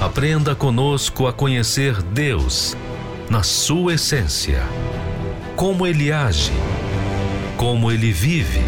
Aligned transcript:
Aprenda 0.00 0.54
conosco 0.54 1.26
a 1.26 1.32
conhecer 1.32 2.00
Deus 2.00 2.74
na 3.28 3.42
sua 3.42 3.92
essência, 3.92 4.62
como 5.54 5.86
Ele 5.86 6.10
age, 6.10 6.52
como 7.58 7.92
Ele 7.92 8.10
vive 8.10 8.62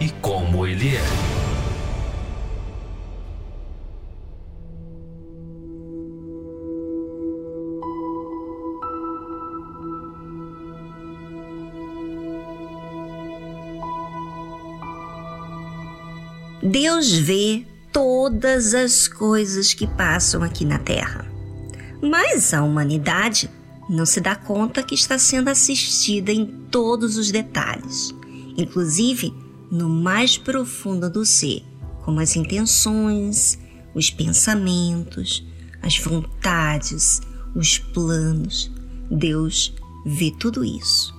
e 0.00 0.08
como 0.08 0.66
ele 0.66 0.96
é. 0.96 1.30
Deus 16.62 17.12
vê 17.12 17.66
todas 17.92 18.74
as 18.74 19.08
coisas 19.08 19.74
que 19.74 19.86
passam 19.86 20.42
aqui 20.42 20.64
na 20.64 20.78
Terra. 20.78 21.30
Mas 22.02 22.54
a 22.54 22.62
humanidade 22.62 23.50
não 23.88 24.06
se 24.06 24.20
dá 24.20 24.34
conta 24.36 24.82
que 24.82 24.94
está 24.94 25.18
sendo 25.18 25.48
assistida 25.48 26.32
em 26.32 26.46
todos 26.70 27.16
os 27.16 27.30
detalhes, 27.30 28.14
inclusive 28.56 29.34
no 29.70 29.88
mais 29.88 30.38
profundo 30.38 31.10
do 31.10 31.24
ser, 31.24 31.64
como 32.04 32.20
as 32.20 32.36
intenções, 32.36 33.58
os 33.94 34.10
pensamentos, 34.10 35.44
as 35.82 35.98
vontades, 35.98 37.20
os 37.54 37.78
planos. 37.78 38.70
Deus 39.10 39.74
vê 40.06 40.30
tudo 40.30 40.64
isso. 40.64 41.14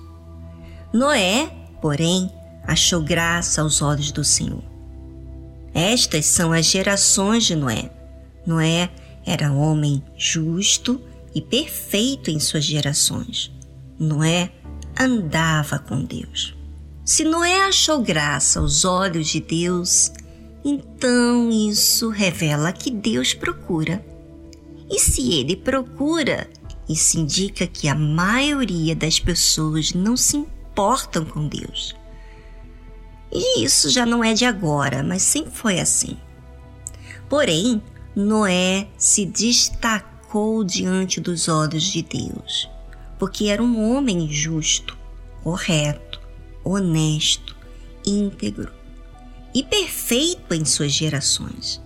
Noé, 0.92 1.46
porém, 1.80 2.30
achou 2.64 3.02
graça 3.02 3.60
aos 3.60 3.82
olhos 3.82 4.10
do 4.12 4.24
Senhor. 4.24 4.71
Estas 5.74 6.26
são 6.26 6.52
as 6.52 6.66
gerações 6.66 7.44
de 7.44 7.56
Noé. 7.56 7.90
Noé 8.46 8.90
era 9.24 9.52
homem 9.52 10.02
justo 10.16 11.00
e 11.34 11.40
perfeito 11.40 12.30
em 12.30 12.38
suas 12.38 12.64
gerações. 12.64 13.50
Noé 13.98 14.52
andava 14.98 15.78
com 15.78 16.04
Deus. 16.04 16.54
Se 17.04 17.24
Noé 17.24 17.64
achou 17.64 18.00
graça 18.00 18.60
aos 18.60 18.84
olhos 18.84 19.28
de 19.28 19.40
Deus, 19.40 20.12
então 20.64 21.50
isso 21.50 22.10
revela 22.10 22.72
que 22.72 22.90
Deus 22.90 23.34
procura. 23.34 24.04
E 24.90 24.98
se 24.98 25.32
ele 25.32 25.56
procura, 25.56 26.48
isso 26.88 27.18
indica 27.18 27.66
que 27.66 27.88
a 27.88 27.94
maioria 27.94 28.94
das 28.94 29.18
pessoas 29.18 29.94
não 29.94 30.16
se 30.16 30.36
importam 30.36 31.24
com 31.24 31.48
Deus. 31.48 31.94
E 33.32 33.64
isso 33.64 33.88
já 33.88 34.04
não 34.04 34.22
é 34.22 34.34
de 34.34 34.44
agora, 34.44 35.02
mas 35.02 35.22
sempre 35.22 35.52
foi 35.52 35.80
assim. 35.80 36.18
Porém, 37.28 37.82
Noé 38.14 38.88
se 38.98 39.24
destacou 39.24 40.62
diante 40.62 41.20
dos 41.20 41.48
olhos 41.48 41.84
de 41.84 42.02
Deus, 42.02 42.68
porque 43.18 43.46
era 43.46 43.62
um 43.62 43.90
homem 43.90 44.30
justo, 44.30 44.98
correto 45.42 46.12
honesto, 46.64 47.56
íntegro 48.06 48.72
e 49.54 49.62
perfeito 49.62 50.54
em 50.54 50.64
suas 50.64 50.92
gerações. 50.92 51.80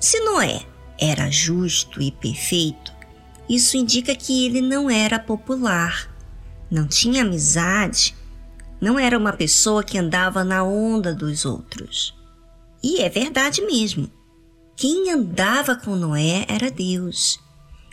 Se 0.00 0.20
Noé 0.20 0.62
era 0.98 1.30
justo 1.30 2.00
e 2.00 2.10
perfeito, 2.10 2.92
isso 3.48 3.76
indica 3.76 4.14
que 4.14 4.46
ele 4.46 4.60
não 4.60 4.90
era 4.90 5.18
popular, 5.18 6.10
não 6.70 6.86
tinha 6.86 7.22
amizade, 7.22 8.14
não 8.84 8.98
era 8.98 9.16
uma 9.16 9.32
pessoa 9.32 9.82
que 9.82 9.96
andava 9.96 10.44
na 10.44 10.62
onda 10.62 11.14
dos 11.14 11.46
outros. 11.46 12.14
E 12.82 13.00
é 13.00 13.08
verdade 13.08 13.62
mesmo. 13.62 14.10
Quem 14.76 15.10
andava 15.10 15.74
com 15.74 15.96
Noé 15.96 16.44
era 16.46 16.70
Deus. 16.70 17.40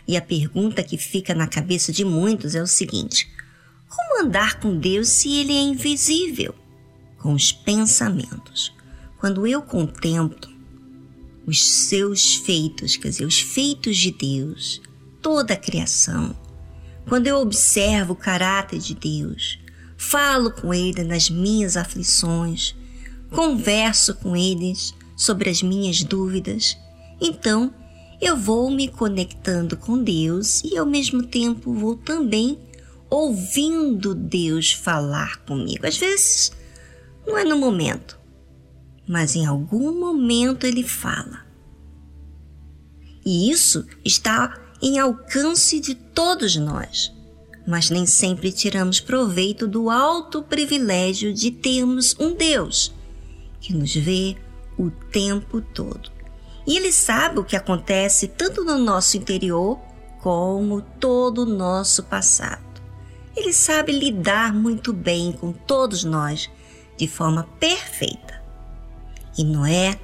E 0.06 0.18
a 0.18 0.20
pergunta 0.20 0.82
que 0.82 0.98
fica 0.98 1.34
na 1.34 1.46
cabeça 1.46 1.90
de 1.90 2.04
muitos 2.04 2.54
é 2.54 2.60
o 2.60 2.66
seguinte: 2.66 3.26
como 3.88 4.22
andar 4.22 4.60
com 4.60 4.76
Deus 4.76 5.08
se 5.08 5.34
ele 5.34 5.54
é 5.56 5.62
invisível? 5.62 6.54
Com 7.18 7.32
os 7.32 7.50
pensamentos. 7.52 8.74
Quando 9.18 9.46
eu 9.46 9.62
contemplo 9.62 10.52
os 11.46 11.64
seus 11.88 12.34
feitos, 12.34 12.96
quer 12.96 13.08
dizer, 13.08 13.24
os 13.24 13.40
feitos 13.40 13.96
de 13.96 14.10
Deus, 14.10 14.82
toda 15.22 15.54
a 15.54 15.56
criação, 15.56 16.36
quando 17.08 17.28
eu 17.28 17.38
observo 17.38 18.12
o 18.12 18.16
caráter 18.16 18.78
de 18.78 18.94
Deus, 18.94 19.61
falo 20.02 20.50
com 20.50 20.74
Ele 20.74 21.04
nas 21.04 21.30
minhas 21.30 21.76
aflições, 21.76 22.74
converso 23.30 24.14
com 24.16 24.36
eles 24.36 24.92
sobre 25.16 25.48
as 25.48 25.62
minhas 25.62 26.02
dúvidas, 26.02 26.76
então 27.20 27.72
eu 28.20 28.36
vou 28.36 28.68
me 28.68 28.88
conectando 28.88 29.76
com 29.76 30.02
Deus 30.02 30.60
e 30.64 30.76
ao 30.76 30.84
mesmo 30.84 31.22
tempo 31.22 31.72
vou 31.72 31.96
também 31.96 32.58
ouvindo 33.08 34.14
Deus 34.14 34.72
falar 34.72 35.38
comigo. 35.44 35.86
Às 35.86 35.96
vezes 35.96 36.52
não 37.26 37.38
é 37.38 37.44
no 37.44 37.56
momento, 37.56 38.18
mas 39.08 39.36
em 39.36 39.46
algum 39.46 39.98
momento 39.98 40.66
ele 40.66 40.82
fala. 40.82 41.46
E 43.24 43.50
isso 43.50 43.86
está 44.04 44.60
em 44.82 44.98
alcance 44.98 45.78
de 45.78 45.94
todos 45.94 46.56
nós, 46.56 47.12
mas 47.66 47.90
nem 47.90 48.06
sempre 48.06 48.50
tiramos 48.50 49.00
proveito 49.00 49.66
do 49.66 49.88
alto 49.88 50.42
privilégio 50.42 51.32
de 51.32 51.50
termos 51.50 52.16
um 52.18 52.34
Deus 52.34 52.92
que 53.60 53.72
nos 53.72 53.94
vê 53.94 54.36
o 54.76 54.90
tempo 54.90 55.60
todo. 55.60 56.10
E 56.66 56.76
ele 56.76 56.92
sabe 56.92 57.38
o 57.38 57.44
que 57.44 57.56
acontece 57.56 58.28
tanto 58.28 58.64
no 58.64 58.78
nosso 58.78 59.16
interior 59.16 59.78
como 60.20 60.80
todo 60.80 61.42
o 61.42 61.46
nosso 61.46 62.02
passado. 62.04 62.62
Ele 63.36 63.52
sabe 63.52 63.92
lidar 63.92 64.52
muito 64.52 64.92
bem 64.92 65.32
com 65.32 65.52
todos 65.52 66.04
nós 66.04 66.50
de 66.96 67.08
forma 67.08 67.44
perfeita. 67.58 68.42
E 69.36 69.44
Noé 69.44 69.98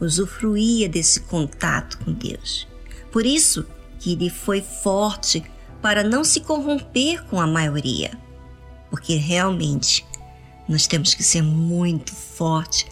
usufruía 0.00 0.88
desse 0.88 1.20
contato 1.20 1.98
com 1.98 2.12
Deus. 2.12 2.68
Por 3.10 3.26
isso 3.26 3.66
que 3.98 4.12
ele 4.12 4.30
foi 4.30 4.62
forte 4.62 5.42
para 5.80 6.02
não 6.02 6.24
se 6.24 6.40
corromper 6.40 7.24
com 7.24 7.40
a 7.40 7.46
maioria. 7.46 8.18
Porque 8.90 9.14
realmente 9.14 10.04
nós 10.68 10.86
temos 10.86 11.14
que 11.14 11.22
ser 11.22 11.42
muito 11.42 12.14
forte 12.14 12.86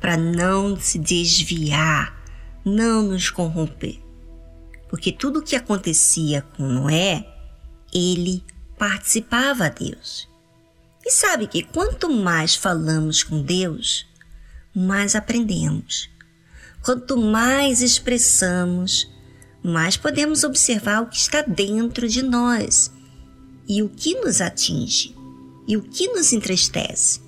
para 0.00 0.16
não 0.16 0.76
se 0.76 0.98
desviar, 0.98 2.20
não 2.64 3.02
nos 3.02 3.30
corromper. 3.30 4.00
Porque 4.88 5.12
tudo 5.12 5.38
o 5.38 5.42
que 5.42 5.56
acontecia 5.56 6.42
com 6.42 6.64
Noé, 6.64 7.26
ele 7.92 8.44
participava 8.76 9.66
a 9.66 9.68
Deus. 9.68 10.28
E 11.04 11.10
sabe 11.10 11.46
que 11.46 11.62
quanto 11.62 12.10
mais 12.10 12.54
falamos 12.54 13.22
com 13.22 13.42
Deus, 13.42 14.06
mais 14.74 15.14
aprendemos. 15.14 16.10
Quanto 16.82 17.16
mais 17.16 17.80
expressamos, 17.80 19.08
mais 19.62 19.96
podemos 19.96 20.42
observar 20.44 21.02
o 21.02 21.06
que 21.06 21.16
está 21.16 21.42
dentro 21.42 22.08
de 22.08 22.22
nós. 22.22 22.90
e 23.68 23.82
o 23.82 23.88
que 23.88 24.14
nos 24.16 24.40
atinge 24.40 25.14
e 25.66 25.76
o 25.76 25.82
que 25.82 26.08
nos 26.08 26.32
entristece. 26.32 27.20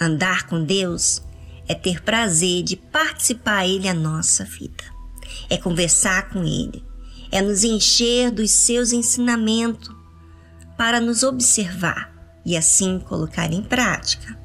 Andar 0.00 0.46
com 0.46 0.64
Deus 0.64 1.20
é 1.68 1.74
ter 1.74 2.02
prazer 2.02 2.62
de 2.62 2.76
participar 2.76 3.66
Ele 3.66 3.88
a 3.88 3.94
nossa 3.94 4.44
vida, 4.44 4.84
é 5.50 5.56
conversar 5.56 6.30
com 6.30 6.44
Ele, 6.44 6.84
é 7.30 7.42
nos 7.42 7.64
encher 7.64 8.30
dos 8.30 8.50
seus 8.50 8.92
ensinamentos 8.92 9.94
para 10.76 11.00
nos 11.00 11.22
observar 11.22 12.12
e 12.44 12.56
assim 12.56 12.98
colocar 12.98 13.52
em 13.52 13.62
prática. 13.62 14.38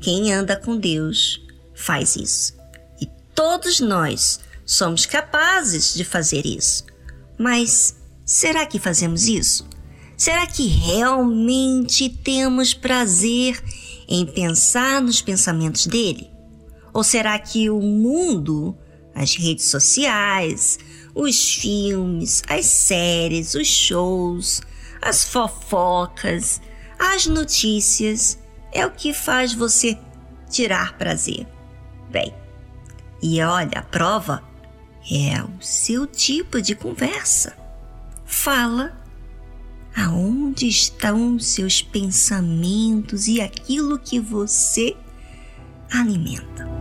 Quem 0.00 0.32
anda 0.32 0.56
com 0.56 0.76
Deus 0.76 1.40
faz 1.74 2.16
isso. 2.16 2.54
E 3.00 3.06
todos 3.34 3.80
nós 3.80 4.40
somos 4.64 5.06
capazes 5.06 5.94
de 5.94 6.04
fazer 6.04 6.46
isso. 6.46 6.84
Mas 7.38 7.96
será 8.24 8.66
que 8.66 8.78
fazemos 8.78 9.26
isso? 9.26 9.66
Será 10.16 10.46
que 10.46 10.66
realmente 10.66 12.08
temos 12.08 12.72
prazer 12.72 13.62
em 14.08 14.24
pensar 14.24 15.02
nos 15.02 15.20
pensamentos 15.20 15.86
dele? 15.86 16.30
Ou 16.92 17.02
será 17.02 17.38
que 17.38 17.68
o 17.68 17.80
mundo, 17.80 18.76
as 19.14 19.34
redes 19.34 19.66
sociais, 19.66 20.78
os 21.14 21.54
filmes, 21.54 22.42
as 22.48 22.66
séries, 22.66 23.54
os 23.54 23.66
shows, 23.66 24.62
as 25.02 25.24
fofocas, 25.24 26.60
as 26.98 27.26
notícias 27.26 28.38
é 28.72 28.86
o 28.86 28.90
que 28.90 29.12
faz 29.12 29.52
você 29.52 29.98
tirar 30.48 30.96
prazer? 30.96 31.46
Bem, 32.10 32.32
e 33.20 33.40
olha, 33.42 33.78
a 33.78 33.82
prova 33.82 34.53
é 35.10 35.42
o 35.42 35.62
seu 35.62 36.06
tipo 36.06 36.60
de 36.60 36.74
conversa. 36.74 37.56
Fala 38.24 38.96
aonde 39.96 40.66
estão 40.66 41.38
seus 41.38 41.80
pensamentos 41.82 43.28
e 43.28 43.40
aquilo 43.40 43.98
que 43.98 44.18
você 44.18 44.96
alimenta. 45.90 46.73